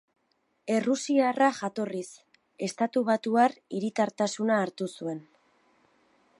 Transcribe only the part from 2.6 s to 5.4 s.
estatubatuar hiritartasuna hartu zuen.